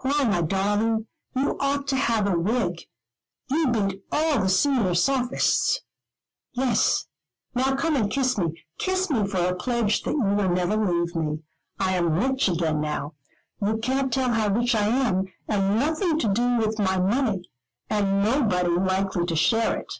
[0.00, 2.80] "Why, my darling, you ought to have a wig.
[3.50, 5.82] You beat all the senior sophists."
[6.54, 7.04] "Yes.
[7.54, 8.64] Now come and kiss me.
[8.78, 11.42] Kiss me for a pledge that you will never leave me.
[11.78, 13.12] I am rich again now:
[13.60, 17.50] you can't tell how rich I am, and nothing to do with my money,
[17.90, 19.92] and nobody likely to share it.